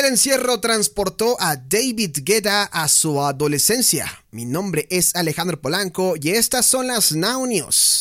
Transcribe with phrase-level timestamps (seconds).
[0.00, 4.06] El encierro transportó a David Guetta a su adolescencia.
[4.30, 8.00] Mi nombre es Alejandro Polanco y estas son las Now News.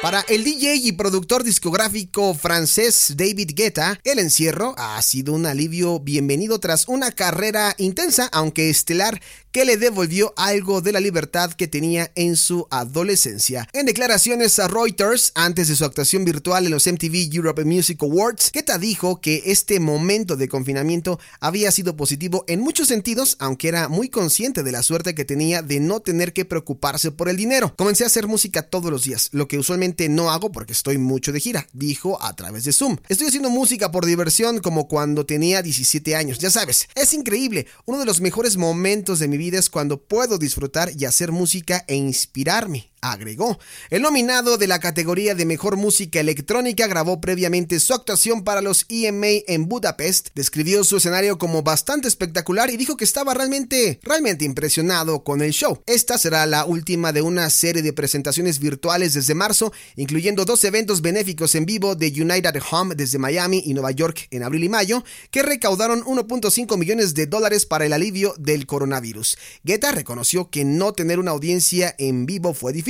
[0.00, 5.98] Para el DJ y productor discográfico francés David Guetta, el encierro ha sido un alivio
[5.98, 9.20] bienvenido tras una carrera intensa, aunque estelar,
[9.50, 13.66] que le devolvió algo de la libertad que tenía en su adolescencia.
[13.72, 18.52] En declaraciones a Reuters, antes de su actuación virtual en los MTV Europe Music Awards,
[18.52, 23.88] Guetta dijo que este momento de confinamiento había sido positivo en muchos sentidos, aunque era
[23.88, 27.74] muy consciente de la suerte que tenía de no tener que preocuparse por el dinero.
[27.76, 31.32] Comencé a hacer música todos los días, lo que usualmente no hago porque estoy mucho
[31.32, 32.96] de gira, dijo a través de Zoom.
[33.08, 37.66] Estoy haciendo música por diversión como cuando tenía 17 años, ya sabes, es increíble.
[37.86, 41.84] Uno de los mejores momentos de mi vida es cuando puedo disfrutar y hacer música
[41.88, 43.58] e inspirarme agregó.
[43.90, 48.86] El nominado de la categoría de Mejor Música Electrónica grabó previamente su actuación para los
[48.88, 54.44] EMA en Budapest, describió su escenario como bastante espectacular y dijo que estaba realmente, realmente
[54.44, 55.82] impresionado con el show.
[55.86, 61.00] Esta será la última de una serie de presentaciones virtuales desde marzo, incluyendo dos eventos
[61.00, 65.04] benéficos en vivo de United Home desde Miami y Nueva York en abril y mayo,
[65.30, 69.38] que recaudaron 1.5 millones de dólares para el alivio del coronavirus.
[69.62, 72.87] Guetta reconoció que no tener una audiencia en vivo fue difícil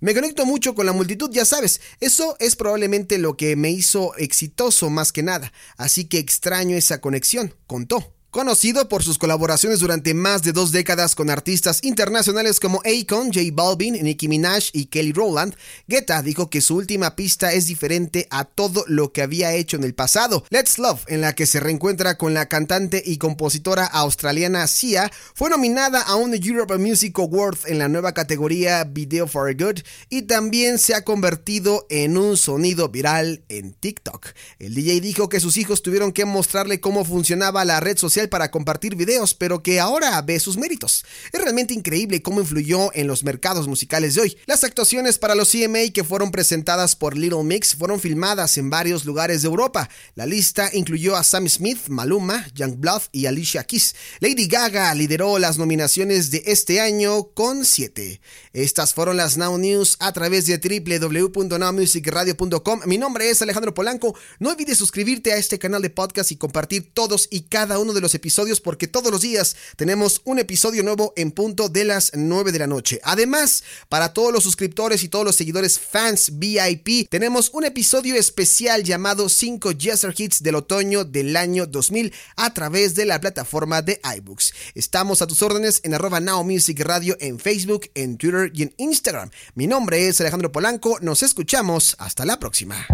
[0.00, 4.14] me conecto mucho con la multitud, ya sabes, eso es probablemente lo que me hizo
[4.16, 8.17] exitoso más que nada, así que extraño esa conexión, contó.
[8.30, 13.40] Conocido por sus colaboraciones durante más de dos décadas con artistas internacionales como Akon, J
[13.54, 18.44] Balvin, Nicki Minaj y Kelly Rowland, Guetta dijo que su última pista es diferente a
[18.44, 20.44] todo lo que había hecho en el pasado.
[20.50, 25.48] Let's Love, en la que se reencuentra con la cantante y compositora australiana Sia, fue
[25.48, 30.76] nominada a un Europe Music Award en la nueva categoría Video for Good y también
[30.76, 34.26] se ha convertido en un sonido viral en TikTok.
[34.58, 38.50] El DJ dijo que sus hijos tuvieron que mostrarle cómo funcionaba la red social para
[38.50, 41.04] compartir videos, pero que ahora ve sus méritos.
[41.32, 44.36] Es realmente increíble cómo influyó en los mercados musicales de hoy.
[44.46, 49.04] Las actuaciones para los CMA que fueron presentadas por Little Mix fueron filmadas en varios
[49.04, 49.88] lugares de Europa.
[50.14, 53.94] La lista incluyó a Sam Smith, Maluma, Youngblood y Alicia Keys.
[54.20, 58.20] Lady Gaga lideró las nominaciones de este año con 7.
[58.52, 62.80] Estas fueron las Now News a través de www.nowmusicradio.com.
[62.86, 64.16] Mi nombre es Alejandro Polanco.
[64.38, 68.00] No olvides suscribirte a este canal de podcast y compartir todos y cada uno de
[68.00, 72.52] los episodios porque todos los días tenemos un episodio nuevo en punto de las 9
[72.52, 73.00] de la noche.
[73.04, 78.82] Además, para todos los suscriptores y todos los seguidores fans VIP, tenemos un episodio especial
[78.84, 84.00] llamado 5 Jesser Hits del otoño del año 2000 a través de la plataforma de
[84.16, 84.52] iBooks.
[84.74, 88.74] Estamos a tus órdenes en arroba Now Music Radio en Facebook, en Twitter y en
[88.76, 89.30] Instagram.
[89.54, 90.98] Mi nombre es Alejandro Polanco.
[91.00, 91.96] Nos escuchamos.
[91.98, 92.86] Hasta la próxima.